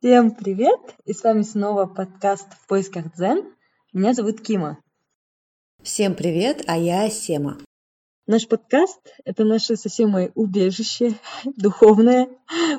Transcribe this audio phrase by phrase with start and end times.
[0.00, 0.78] Всем привет!
[1.06, 3.50] И с вами снова подкаст «В поисках дзен».
[3.94, 4.78] Меня зовут Кима.
[5.82, 7.56] Всем привет, а я Сема.
[8.26, 11.14] Наш подкаст— это наше со Семой убежище
[11.56, 12.28] духовное,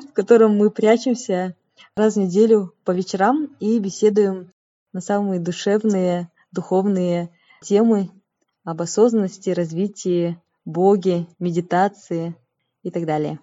[0.08, 1.56] в котором мы прячемся
[1.96, 4.52] раз в неделю по вечерам и беседуем
[4.92, 7.30] на самые душевные, духовные
[7.62, 8.10] темы
[8.62, 12.36] об осознанности, развитии, Боге, медитации
[12.84, 13.40] и так далее.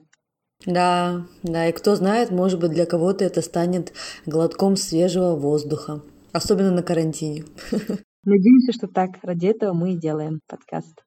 [0.66, 3.94] Да, да, и кто знает, может быть, для кого-то это станет
[4.26, 6.02] глотком свежего воздуха,
[6.32, 7.46] особенно на карантине.
[8.24, 9.12] Надеемся, что так.
[9.22, 11.04] Ради этого мы и делаем подкаст.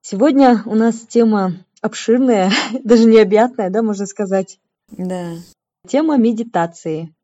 [0.00, 2.50] Сегодня у нас тема обширная,
[2.84, 4.58] даже необъятная, да, можно сказать.
[4.90, 5.34] Да.
[5.86, 7.14] Тема медитации.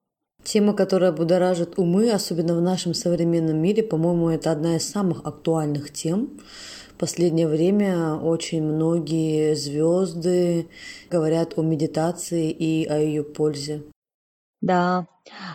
[0.44, 5.90] Тема, которая будоражит умы, особенно в нашем современном мире, по-моему, это одна из самых актуальных
[5.90, 6.38] тем,
[6.98, 10.68] последнее время очень многие звезды
[11.10, 13.82] говорят о медитации и о ее пользе.
[14.60, 15.06] Да.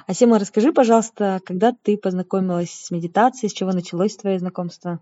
[0.06, 5.00] Асема, расскажи, пожалуйста, когда ты познакомилась с медитацией, с чего началось твое знакомство?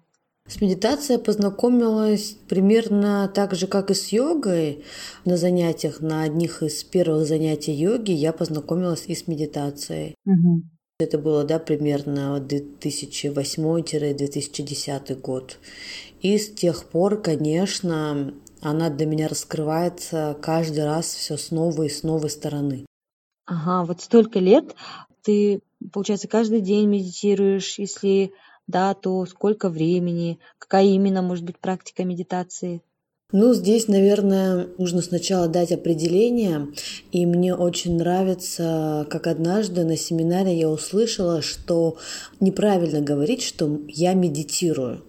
[0.48, 4.86] С медитацией познакомилась примерно так же, как и с йогой.
[5.26, 10.16] На занятиях, на одних из первых занятий йоги я познакомилась и с медитацией.
[10.26, 10.64] Угу.
[11.00, 15.60] Это было, да, примерно 2008-2010 год.
[16.22, 21.92] И с тех пор, конечно, она для меня раскрывается каждый раз все с новой и
[21.92, 22.86] с новой стороны.
[23.46, 24.76] Ага, вот столько лет
[25.24, 25.60] ты,
[25.92, 28.32] получается, каждый день медитируешь, если
[28.68, 32.82] да, то сколько времени, какая именно может быть практика медитации?
[33.34, 36.70] Ну, здесь, наверное, нужно сначала дать определение.
[37.12, 41.98] И мне очень нравится, как однажды на семинаре я услышала, что
[42.40, 45.04] неправильно говорить, что я медитирую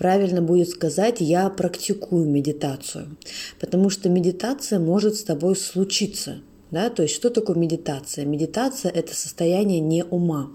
[0.00, 3.16] правильно будет сказать, я практикую медитацию.
[3.60, 6.40] Потому что медитация может с тобой случиться.
[6.70, 6.88] Да?
[6.88, 8.24] То есть что такое медитация?
[8.24, 10.50] Медитация– это состояние не ума.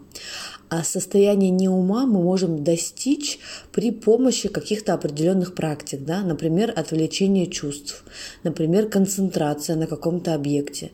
[0.70, 3.40] А состояние неума мы можем достичь
[3.72, 6.22] при помощи каких-то определенных практик, да?
[6.22, 8.04] например, отвлечение чувств,
[8.44, 10.92] например, концентрация на каком-то объекте.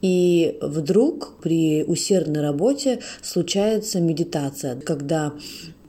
[0.00, 5.32] И вдруг при усердной работе случается медитация, когда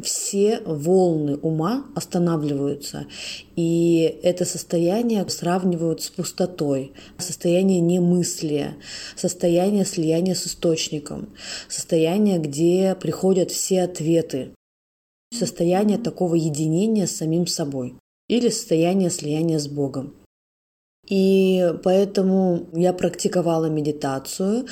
[0.03, 3.08] все волны ума останавливаются.
[3.56, 8.78] И это состояние сравнивают с пустотой, состояние немыслия,
[9.16, 11.30] состояние слияния с источником,
[11.68, 14.53] состояние, где приходят все ответы,
[15.34, 17.96] состояние такого единения с самим собой
[18.28, 20.14] или состояние слияния с Богом.
[21.09, 24.68] И поэтому я практиковала медитацию.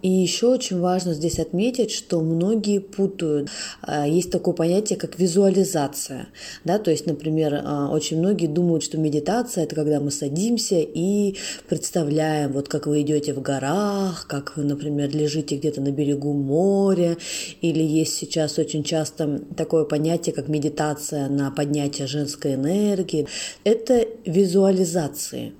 [0.00, 3.50] И еще очень важно здесь отметить, что многие путают.
[3.82, 6.28] А, есть такое понятие, как визуализация.
[6.64, 6.78] Да?
[6.78, 11.36] То есть, например, а, очень многие думают, что медитация– это когда мы садимся и
[11.68, 17.18] представляем, вот как вы идете в горах, как вы, например, лежите где-то на берегу моря,
[17.60, 23.26] или есть сейчас очень часто такое понятие, как медитация на поднятие женской энергии.
[23.64, 25.52] Это визуализации.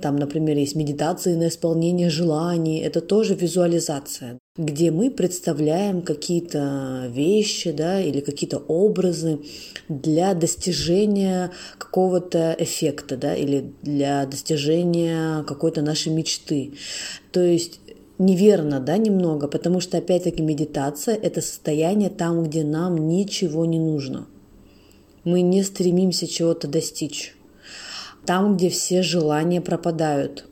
[0.00, 2.80] Там, например, есть медитации на исполнение желаний.
[2.80, 9.40] Это тоже визуализация, где мы представляем какие-то вещи да, или какие-то образы
[9.88, 16.74] для достижения какого-то эффекта да, или для достижения какой-то нашей мечты.
[17.32, 17.80] То есть
[18.18, 24.26] неверно, да, немного, потому что, опять-таки, медитация– это состояние там, где нам ничего не нужно.
[25.24, 27.35] Мы не стремимся чего-то достичь
[28.26, 30.46] там, где все желания пропадают.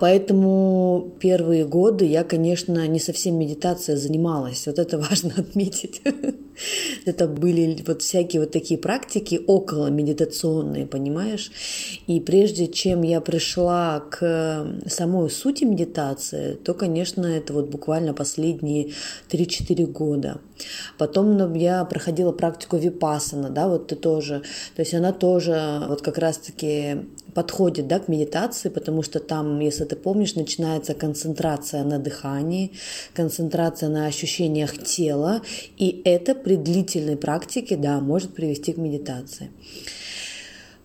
[0.00, 4.66] Поэтому первые годы я, конечно, не совсем медитацией занималась.
[4.66, 6.02] Вот это важно отметить.
[7.04, 11.50] Это были вот всякие вот такие практики около медитационные, понимаешь?
[12.06, 18.92] И прежде чем я пришла к самой сути медитации, то, конечно, это вот буквально последние
[19.30, 20.40] 3-4 года.
[20.98, 24.42] Потом ну, я проходила практику випасана, да, вот ты тоже.
[24.76, 29.84] То есть она тоже вот как раз-таки подходит да, к медитации, потому что там, если
[29.84, 32.72] ты помнишь, начинается концентрация на дыхании,
[33.14, 35.42] концентрация на ощущениях тела,
[35.78, 39.50] и это при длительной практике, да, может привести к медитации.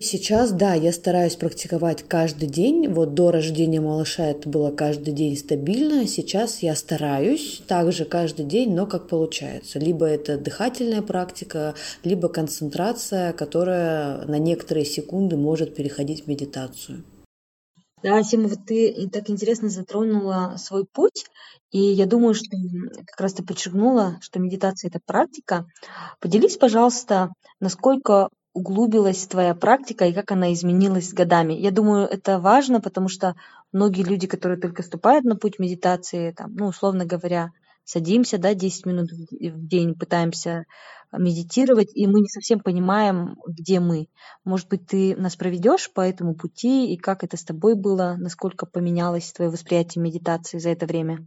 [0.00, 2.86] Сейчас, да, я стараюсь практиковать каждый день.
[2.86, 6.06] Вот до рождения малыша это было каждый день стабильно.
[6.06, 9.80] Сейчас я стараюсь также каждый день, но как получается.
[9.80, 11.74] Либо это дыхательная практика,
[12.04, 17.02] либо концентрация, которая на некоторые секунды может переходить в медитацию.
[18.00, 21.24] Да, Сима, вот ты так интересно затронула свой путь,
[21.72, 22.56] и я думаю, что
[23.04, 25.66] как раз ты подчеркнула, что медитация– это практика.
[26.20, 28.28] Поделись, пожалуйста, насколько
[28.58, 31.54] углубилась твоя практика и как она изменилась с годами.
[31.54, 33.36] Я думаю, это важно, потому что
[33.72, 37.52] многие люди, которые только ступают на путь медитации, там, ну, условно говоря,
[37.84, 40.64] садимся, да, 10 минут в день, пытаемся
[41.12, 44.08] медитировать, и мы не совсем понимаем, где мы.
[44.44, 48.66] Может быть, ты нас проведешь по этому пути, и как это с тобой было, насколько
[48.66, 51.26] поменялось твое восприятие медитации за это время?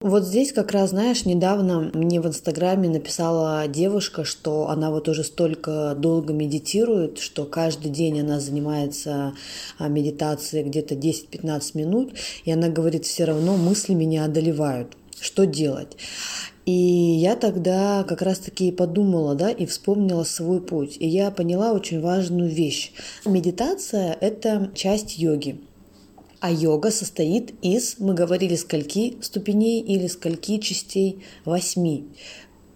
[0.00, 5.24] Вот здесь как раз, знаешь, недавно мне в Инстаграме написала девушка, что она вот уже
[5.24, 9.34] столько долго медитирует, что каждый день она занимается
[9.76, 12.14] а, медитацией где-то 10-15 минут,
[12.44, 14.96] и она говорит, все равно мысли меня одолевают.
[15.20, 15.96] Что делать?
[16.64, 20.96] И я тогда как раз-таки подумала, да, и вспомнила свой путь.
[21.00, 22.92] И я поняла очень важную вещь.
[23.26, 25.60] Медитация– это часть йоги.
[26.40, 31.24] А йога состоит из, мы говорили, скольки ступеней или скольки частей?
[31.44, 32.06] Восьми.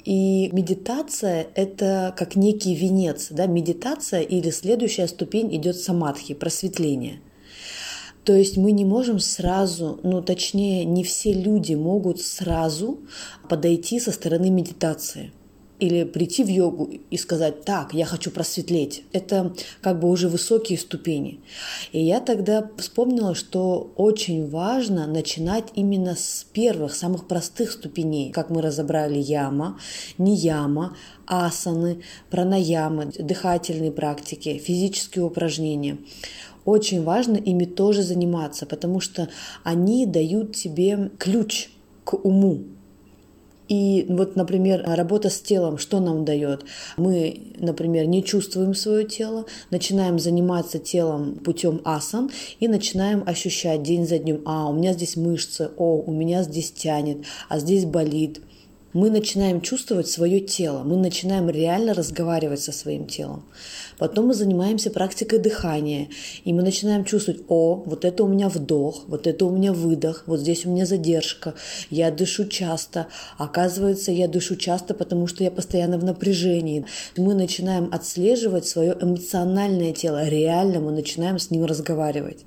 [0.05, 3.29] И медитация– это как некий венец.
[3.31, 3.47] Да?
[3.47, 7.21] Медитация или следующая ступень идет самадхи, просветление.
[8.25, 13.01] То есть мы не можем сразу, ну точнее, не все люди могут сразу
[13.49, 15.33] подойти со стороны медитации–
[15.83, 19.03] или прийти в йогу и сказать, так, я хочу просветлеть.
[19.13, 21.41] Это как бы уже высокие ступени.
[21.91, 28.49] И я тогда вспомнила, что очень важно начинать именно с первых, самых простых ступеней, как
[28.49, 29.77] мы разобрали яма,
[30.19, 30.97] не яма,
[31.27, 35.99] асаны, пранаямы, дыхательные практики, физические упражнения
[36.65, 39.29] очень важно ими тоже заниматься, потому что
[39.65, 41.71] они дают тебе ключ
[42.05, 42.67] к уму,
[43.73, 46.63] и вот, например, работа с телом, что нам дает?
[46.99, 52.31] Мы, например, не чувствуем свое тело, начинаем заниматься телом путем асан
[52.61, 56.71] и начинаем ощущать день за днем, а, у меня здесь мышцы, о, у меня здесь
[56.71, 58.43] тянет, а здесь болит
[58.93, 63.45] мы начинаем чувствовать свое тело, мы начинаем реально разговаривать со своим телом.
[63.99, 66.09] Потом мы занимаемся практикой дыхания,
[66.45, 70.25] и мы начинаем чувствовать, о, вот это у меня вдох, вот это у меня выдох,
[70.27, 71.55] вот здесь у меня задержка,
[71.91, 73.07] я дышу часто.
[73.39, 76.85] Оказывается, я дышу часто, потому что я постоянно в напряжении.
[77.17, 82.45] Мы начинаем отслеживать свое эмоциональное тело, реально мы начинаем с ним разговаривать.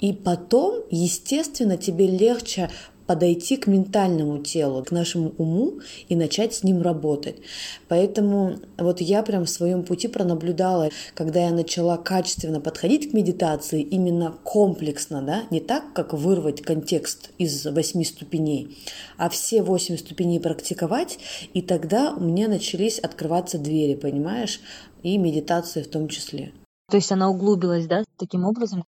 [0.00, 2.70] И потом, естественно, тебе легче
[3.08, 7.36] подойти к ментальному телу, к нашему уму и начать с ним работать.
[7.88, 13.80] Поэтому вот я прям в своем пути пронаблюдала, когда я начала качественно подходить к медитации,
[13.80, 18.76] именно комплексно, да, не так, как вырвать контекст из восьми ступеней,
[19.16, 21.18] а все восемь ступеней практиковать,
[21.54, 24.60] и тогда у меня начались открываться двери, понимаешь,
[25.02, 26.52] и медитации в том числе.
[26.90, 28.84] То есть она углубилась, да, таким образом?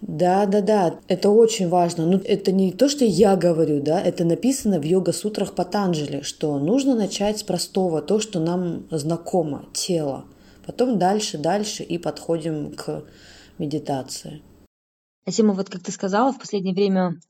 [0.00, 2.06] Да, да, да, это очень важно.
[2.06, 6.58] Но ну, это не то, что я говорю, да, это написано в йога-сутрах Патанджали, что
[6.58, 10.24] нужно начать с простого, то, что нам знакомо, тело.
[10.64, 13.04] Потом дальше, дальше и подходим к
[13.58, 14.42] медитации.
[15.26, 17.20] Асима, вот как ты сказала, в последнее время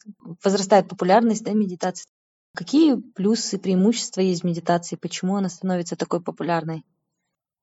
[0.44, 2.08] возрастает популярность да, медитации.
[2.54, 4.96] Какие плюсы, преимущества есть в медитации?
[4.96, 6.84] Почему она становится такой популярной?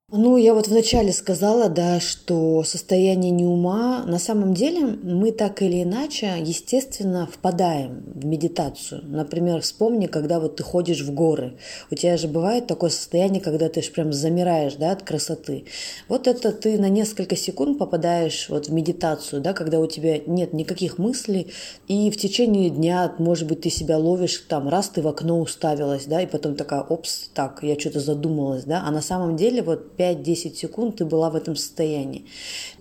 [0.09, 5.83] Ну, я вот вначале сказала, да, что состояние неума, на самом деле мы так или
[5.83, 9.01] иначе, естественно, впадаем в медитацию.
[9.03, 11.57] Например, вспомни, когда вот ты ходишь в горы.
[11.91, 15.65] У тебя же бывает такое состояние, когда ты прям замираешь, да, от красоты.
[16.07, 20.53] Вот это ты на несколько секунд попадаешь вот в медитацию, да, когда у тебя нет
[20.53, 21.51] никаких мыслей,
[21.89, 26.05] и в течение дня, может быть, ты себя ловишь, там, раз ты в окно уставилась,
[26.05, 29.96] да, и потом такая, опс, так, я что-то задумалась, да, а на самом деле вот
[29.97, 32.25] 5-10 секунд ты была в этом состоянии.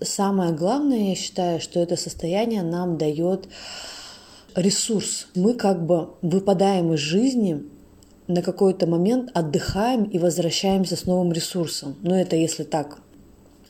[0.01, 3.47] Самое главное, я считаю, что это состояние нам дает
[4.55, 5.27] ресурс.
[5.35, 7.63] Мы как бы выпадаем из жизни,
[8.27, 11.95] на какой-то момент отдыхаем и возвращаемся с новым ресурсом.
[12.01, 12.99] Но это если так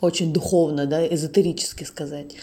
[0.01, 2.35] очень духовно, да, эзотерически сказать.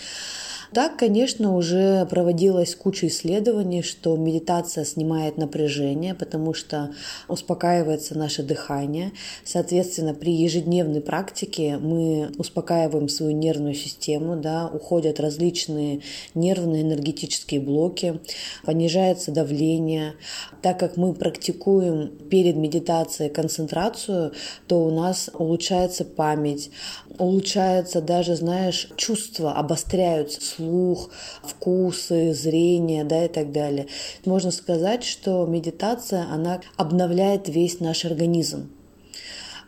[0.75, 6.90] Так, конечно, уже проводилась куча исследований, что медитация снимает напряжение, потому что
[7.28, 9.12] успокаивается наше дыхание.
[9.45, 16.00] Соответственно, при ежедневной практике мы успокаиваем свою нервную систему, да, уходят различные
[16.35, 18.19] нервные энергетические блоки,
[18.64, 20.14] понижается давление.
[20.61, 24.33] Так как мы практикуем перед медитацией концентрацию,
[24.66, 26.73] то у нас улучшается память,
[27.16, 31.11] улучшается даже, знаешь, чувства, обостряются, слух,
[31.42, 33.87] вкусы, зрение, да, и так далее.
[34.25, 38.74] Можно сказать, что медитация, она обновляет весь наш организм.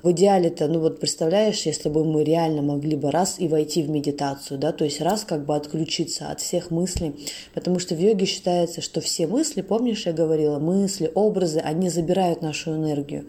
[0.07, 3.91] В идеале-то, ну вот представляешь, если бы мы реально могли бы раз и войти в
[3.91, 7.17] медитацию, да, то есть раз как бы отключиться от всех мыслей,
[7.55, 12.41] потому что в йоге считается, что все мысли, помнишь, я говорила, мысли, образы, они забирают
[12.41, 13.27] нашу энергию.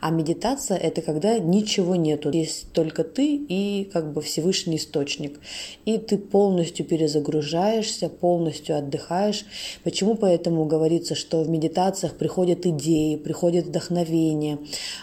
[0.00, 5.40] А медитация– это когда ничего нету, есть только ты и как бы Всевышний источник.
[5.84, 9.46] И ты полностью перезагружаешься, полностью отдыхаешь.
[9.82, 14.58] Почему поэтому говорится, что в медитациях приходят идеи, приходит вдохновение,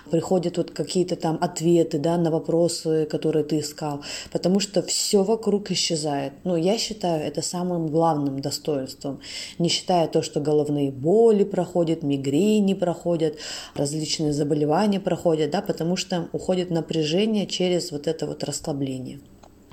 [0.09, 5.71] приходят вот какие-то там ответы да, на вопросы, которые ты искал, потому что все вокруг
[5.71, 6.33] исчезает.
[6.43, 9.19] Ну, я считаю это самым главным достоинством,
[9.59, 13.37] не считая то, что головные боли проходят, мигрени проходят,
[13.75, 19.19] различные заболевания проходят, да, потому что уходит напряжение через вот это вот расслабление.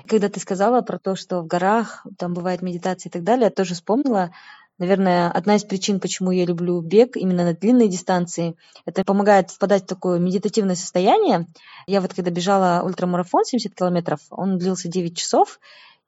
[0.07, 3.49] Когда ты сказала про то, что в горах там бывает медитация и так далее, я
[3.49, 4.31] тоже вспомнила,
[4.77, 8.55] наверное, одна из причин, почему я люблю бег именно на длинные дистанции,
[8.85, 11.47] это помогает впадать в такое медитативное состояние.
[11.87, 15.59] Я вот когда бежала ультрамарафон 70 километров, он длился 9 часов,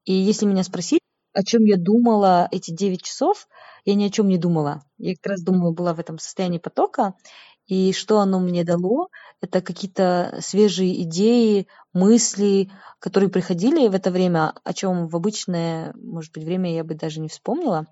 [0.05, 1.01] и если меня спросить,
[1.33, 3.47] о чем я думала эти 9 часов,
[3.85, 4.83] я ни о чем не думала.
[4.97, 7.13] Я как раз думаю, была в этом состоянии потока,
[7.67, 9.09] и что оно мне дало,
[9.41, 16.33] это какие-то свежие идеи, мысли, которые приходили в это время, о чем в обычное, может
[16.33, 17.85] быть, время я бы даже не вспомнила.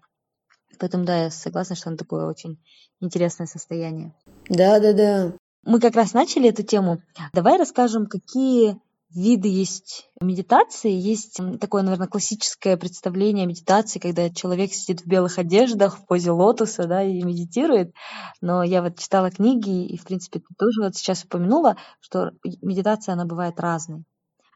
[0.80, 2.58] Поэтому да, я согласна, что оно такое очень
[3.00, 4.14] интересное состояние.
[4.50, 5.34] Да, да, да.
[5.64, 7.02] Мы как раз начали эту тему.
[7.34, 8.80] Давай расскажем, какие
[9.16, 10.92] виды есть медитации.
[10.92, 16.86] Есть такое, наверное, классическое представление медитации, когда человек сидит в белых одеждах, в позе лотоса,
[16.86, 17.94] да, и медитирует.
[18.42, 23.14] Но я вот читала книги, и, в принципе, ты тоже вот сейчас упомянула, что медитация,
[23.14, 24.04] она бывает разной.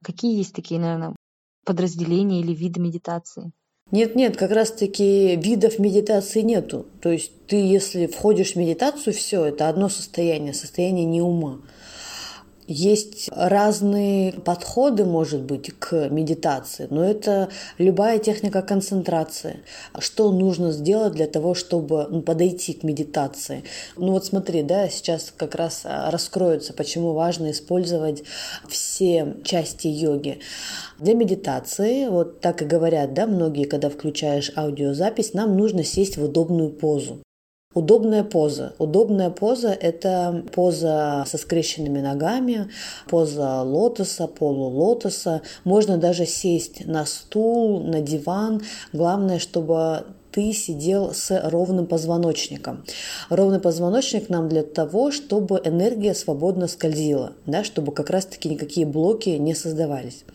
[0.04, 1.16] Какие есть такие, наверное,
[1.66, 3.52] подразделения или виды медитации?
[3.92, 6.86] Нет, нет, как раз-таки видов медитации нету.
[7.02, 11.60] То есть ты, если входишь в медитацию, все, это одно состояние, состояние не ума.
[12.72, 17.50] Есть разные подходы, может быть, к медитации, но это
[17.80, 19.62] любая техника концентрации.
[19.98, 23.64] Что нужно сделать для того, чтобы ну, подойти к медитации?
[23.98, 28.22] Ну вот смотри, да, сейчас как раз а, раскроется, почему важно использовать
[28.68, 30.38] все части йоги.
[31.00, 36.24] Для медитации, вот так и говорят, да, многие, когда включаешь аудиозапись, нам нужно сесть в
[36.24, 37.24] удобную позу.
[37.76, 38.74] Удобная поза.
[38.80, 42.68] Удобная поза– это поза со скрещенными ногами,
[43.08, 45.44] поза лотоса, полулотоса.
[45.66, 48.64] Можно даже сесть на стул, на диван.
[48.92, 52.84] Главное, чтобы ты сидел с ровным позвоночником.
[53.30, 59.30] Ровный позвоночник нам для того, чтобы энергия свободно скользила, да, чтобы как раз-таки никакие блоки
[59.30, 60.26] не создавались.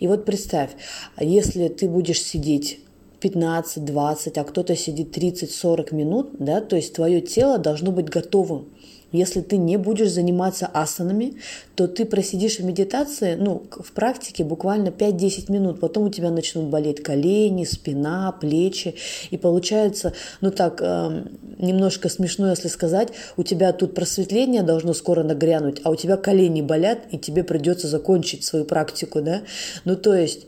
[0.00, 0.72] И вот представь,
[1.18, 2.83] если ты будешь сидеть
[3.24, 8.68] 15-20, а кто-то сидит 30-40 минут, да, то есть твое тело должно быть готовым.
[9.14, 11.34] Если ты не будешь заниматься асанами,
[11.76, 16.64] то ты просидишь в медитации, ну, в практике буквально 5-10 минут, потом у тебя начнут
[16.64, 18.96] болеть колени, спина, плечи,
[19.30, 21.26] и получается, ну так, э,
[21.58, 26.60] немножко смешно, если сказать, у тебя тут просветление должно скоро нагрянуть, а у тебя колени
[26.60, 29.42] болят, и тебе придется закончить свою практику, да,
[29.84, 30.46] ну то есть,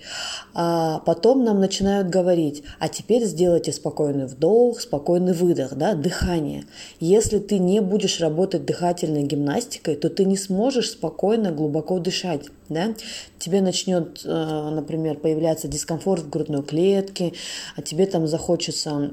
[0.55, 6.65] а потом нам начинают говорить, а теперь сделайте спокойный вдох, спокойный выдох, да, дыхание.
[6.99, 12.47] Если ты не будешь работать работать дыхательной гимнастикой, то ты не сможешь спокойно, глубоко дышать.
[12.69, 12.95] Да?
[13.39, 17.33] Тебе начнет, э, например, появляться дискомфорт в грудной клетке,
[17.77, 19.13] а тебе там захочется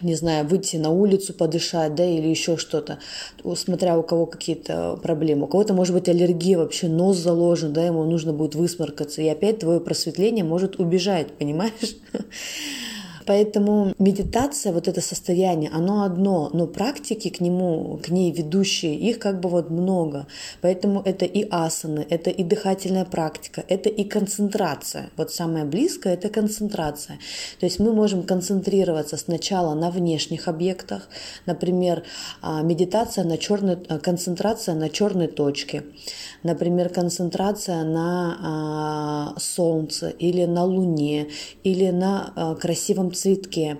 [0.00, 2.98] не знаю, выйти на улицу подышать, да, или еще что-то,
[3.56, 5.46] смотря у кого какие-то проблемы.
[5.46, 9.58] У кого-то может быть аллергия, вообще нос заложен, да, ему нужно будет высморкаться, и опять
[9.58, 11.96] твое просветление может убежать, понимаешь?
[13.28, 19.18] Поэтому медитация, вот это состояние, оно одно, но практики к нему, к ней ведущие, их
[19.18, 20.26] как бы вот много.
[20.62, 25.10] Поэтому это и асаны, это и дыхательная практика, это и концентрация.
[25.18, 27.18] Вот самое близкое– это концентрация.
[27.60, 31.10] То есть мы можем концентрироваться сначала на внешних объектах,
[31.44, 32.04] например,
[32.40, 35.82] а, медитация на черной, а, концентрация на черной точке,
[36.42, 41.28] например, концентрация на а, солнце или на луне
[41.62, 43.78] или на красивом цветке.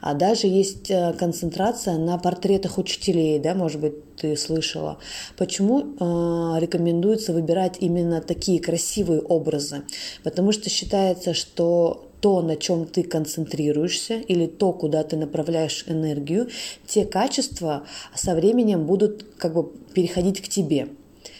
[0.00, 4.98] А даже есть э, концентрация на портретах учителей, да, может быть, ты слышала.
[5.36, 9.82] Почему э, рекомендуется выбирать именно такие красивые образы?
[10.22, 16.48] Потому что считается, что то, на чем ты концентрируешься, или то, куда ты направляешь энергию,
[16.86, 20.88] те качества со временем будут как бы переходить к тебе.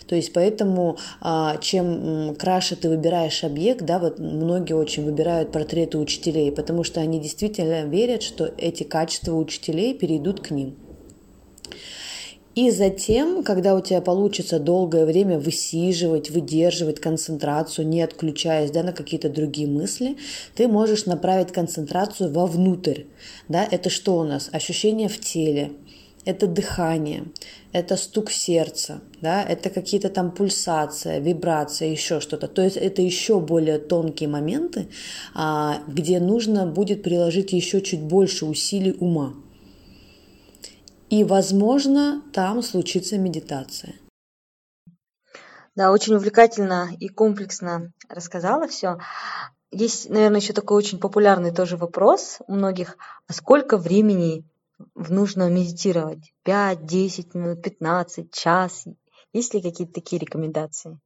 [0.07, 5.99] То есть поэтому а, чем краше ты выбираешь объект, да, вот многие очень выбирают портреты
[5.99, 10.77] учителей, потому что они действительно верят, что эти качества учителей перейдут к ним.
[12.57, 18.93] И затем, когда у тебя получится долгое время высиживать, выдерживать концентрацию, не отключаясь да, на
[18.93, 20.17] какие-то другие мысли,
[20.55, 23.03] ты можешь направить концентрацию вовнутрь.
[23.49, 23.69] Да?
[23.71, 24.49] Это что у нас?
[24.53, 25.73] Ощущение в теле,
[26.26, 27.25] это дыхание,
[27.73, 32.49] это стук сердца, да, это какие-то там пульсация, вибрация, еще что-то.
[32.49, 34.88] То есть это еще более тонкие моменты,
[35.35, 39.35] а, где нужно будет приложить еще чуть больше усилий ума.
[41.11, 43.95] И, возможно, там случится медитация.
[45.76, 48.99] Да, очень увлекательно и комплексно рассказала все.
[49.71, 52.97] Есть, наверное, еще такой очень популярный тоже вопрос у многих.
[53.28, 54.45] А сколько времени
[54.95, 56.33] нужно медитировать?
[56.45, 58.85] 5, 10 минут, 15, час?
[59.33, 60.99] Есть ли какие-то такие рекомендации?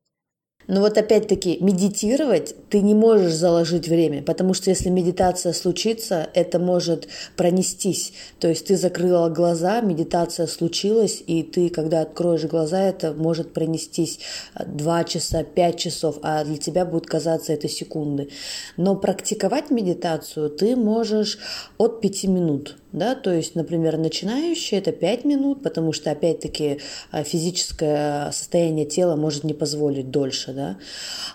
[0.66, 6.58] Но вот опять-таки медитировать ты не можешь заложить время, потому что если медитация случится, это
[6.58, 8.12] может пронестись.
[8.38, 14.20] То есть ты закрыла глаза, медитация случилась, и ты, когда откроешь глаза, это может пронестись
[14.64, 18.30] 2 часа, 5 часов, а для тебя будет казаться это секунды.
[18.76, 21.38] Но практиковать медитацию ты можешь
[21.78, 26.80] от 5 минут да, то есть, например, начинающий это 5 минут, потому что, опять-таки,
[27.12, 30.76] э, физическое состояние тела может не позволить дольше, да,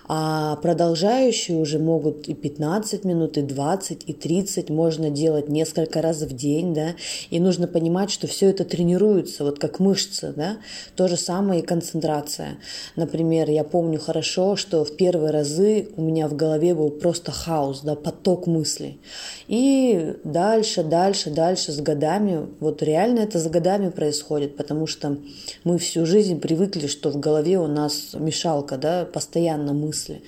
[0.07, 6.21] а продолжающие уже могут и 15 минут, и 20, и 30, можно делать несколько раз
[6.23, 6.89] в день, да,
[7.29, 10.57] и нужно понимать, что все это тренируется, вот как мышцы, да,
[10.95, 12.57] то же самое и концентрация.
[12.97, 17.79] Например, я помню хорошо, что в первые разы у меня в голове был просто хаос,
[17.81, 18.99] да, поток мыслей,
[19.47, 25.17] и дальше, дальше, дальше дальше с годами, вот реально это с годами происходит, потому что
[25.63, 30.23] мы всю жизнь привыкли, что в голове у нас мешалка, да, постоянно мысли.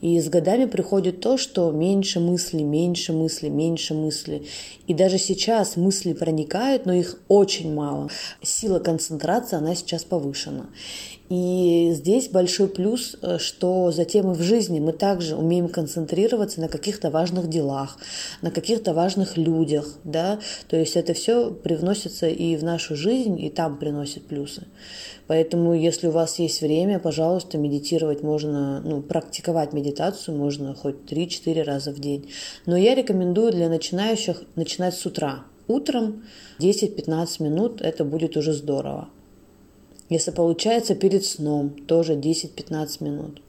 [0.00, 4.48] И с годами приходит то, что меньше мыслей, меньше мыслей, меньше мыслей.
[4.88, 8.08] И даже сейчас мысли проникают, но их очень мало.
[8.42, 10.66] Сила концентрации, она сейчас повышена.
[11.28, 16.68] И здесь большой плюс, э, что затем и в жизни мы также умеем концентрироваться на
[16.68, 17.98] каких-то важных делах,
[18.40, 23.50] на каких-то важных людях, да, то есть это все привносится и в нашу жизнь, и
[23.50, 24.66] там приносит плюсы.
[25.26, 31.62] Поэтому, если у вас есть время, пожалуйста, медитировать можно, ну, практиковать медитацию можно хоть 3-4
[31.62, 32.30] раза в день.
[32.64, 35.44] Но я рекомендую для начинающих начинать с утра.
[35.66, 36.24] Утром
[36.60, 39.08] 10-15 минут, это будет уже здорово.
[40.08, 43.42] Если получается перед сном, тоже 10-15 минут.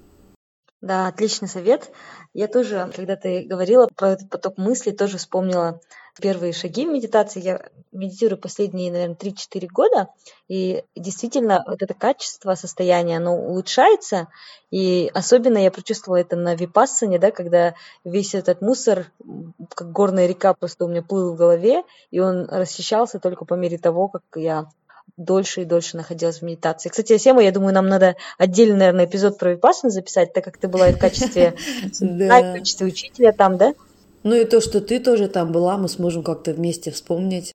[0.81, 1.91] Да, отличный совет.
[2.33, 5.81] Я тоже, когда ты говорила про этот поток мыслей, тоже вспомнила
[6.21, 7.41] первые шаги в медитации.
[7.41, 10.09] Я медитирую последние, наверное, 3-4 года,
[10.47, 14.27] и действительно вот это качество состояния, оно улучшается,
[14.69, 19.11] и особенно я прочувствовала это на випассане, да, когда весь этот мусор,
[19.73, 23.77] как горная река, просто у меня плыл в голове, и он расчищался только по мере
[23.77, 24.69] того, как я
[25.17, 26.89] дольше и дольше находилась в медитации.
[26.89, 30.67] Кстати, Сема, я думаю, нам надо отдельный, наверное, эпизод про Випассану записать, так как ты
[30.67, 31.55] была и в качестве,
[31.99, 33.73] в качестве учителя там, да?
[34.23, 37.53] Ну и то, что ты тоже там была, мы сможем как-то вместе вспомнить.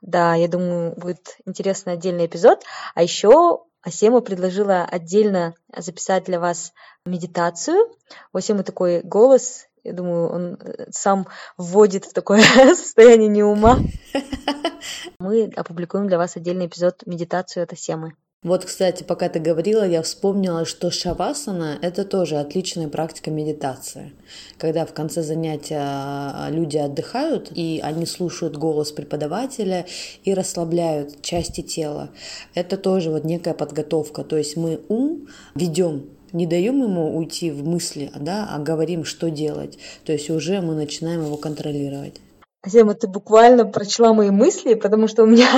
[0.00, 2.62] Да, я думаю, будет интересный отдельный эпизод.
[2.94, 6.72] А еще Асема предложила отдельно записать для вас
[7.04, 7.88] медитацию.
[8.32, 12.42] У Асемы такой голос, я думаю, он э, сам вводит в такое
[12.74, 13.78] состояние неума.
[15.18, 18.14] Мы опубликуем для вас отдельный эпизод медитацию от Асемы.
[18.44, 24.12] Вот, кстати, пока ты говорила, я вспомнила, что шавасана– это тоже отличная практика медитации.
[24.58, 29.86] Когда в конце занятия а, люди отдыхают, и они слушают голос преподавателя
[30.24, 32.10] и расслабляют части тела.
[32.54, 34.24] Это тоже вот некая подготовка.
[34.24, 39.30] То есть мы ум ведем не даем ему уйти в мысли, да, а говорим, что
[39.30, 39.78] делать.
[40.04, 42.20] То есть уже мы начинаем его контролировать.
[42.66, 45.48] Зема, ты буквально прочла мои мысли, потому что у меня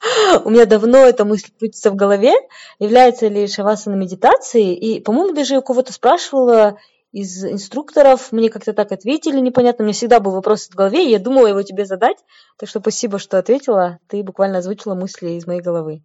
[0.44, 2.32] у меня давно эта мысль крутится в голове,
[2.78, 6.78] является ли шавасана медитацией, и, по-моему, даже я у кого-то спрашивала
[7.12, 11.10] из инструкторов, мне как-то так ответили непонятно, у меня всегда был вопрос в голове, и
[11.10, 12.18] я думала его тебе задать,
[12.58, 16.02] так что спасибо, что ответила, ты буквально озвучила мысли из моей головы.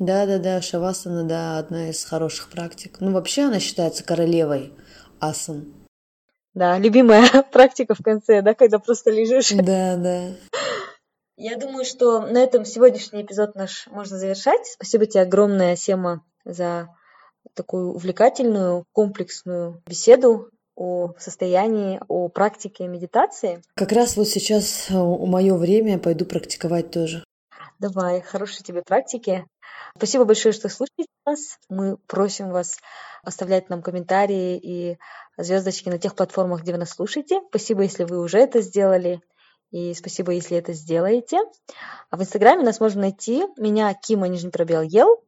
[0.00, 2.96] Да-да-да, шавасана, да, одна из хороших практик.
[3.00, 4.72] Ну, вообще она считается королевой
[5.20, 5.74] асан.
[6.54, 9.50] Да, любимая практика в конце, да, когда просто лежишь.
[9.50, 10.30] Да, да.
[11.36, 14.66] Я думаю, что на этом сегодняшний эпизод наш можно завершать.
[14.66, 16.88] Спасибо тебе огромное, Сема, за
[17.52, 23.62] такую увлекательную, комплексную беседу о состоянии, о практике медитации.
[23.74, 27.22] Как раз вот сейчас э, у мое время пойду практиковать тоже.
[27.80, 29.46] Давай, хорошей тебе практики.
[29.96, 31.58] Спасибо большое, что слушаете нас.
[31.70, 32.76] Мы просим вас
[33.22, 34.98] оставлять нам комментарии и
[35.38, 37.40] звездочки на тех платформах, где вы нас слушаете.
[37.48, 39.22] Спасибо, если вы уже это сделали.
[39.70, 41.38] И спасибо, если это сделаете.
[42.10, 43.44] А в Инстаграме нас можно найти.
[43.56, 45.24] Меня Кима, нижний пробел, ел.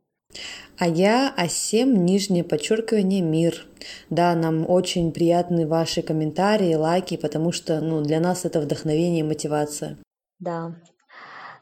[0.77, 3.67] А я Асем, нижнее подчеркивание, мир.
[4.11, 9.27] Да, нам очень приятны ваши комментарии, лайки, потому что ну, для нас это вдохновение и
[9.27, 9.97] мотивация.
[10.39, 10.75] Да.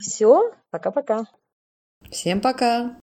[0.00, 1.26] Все, пока-пока.
[2.10, 2.99] Всем пока!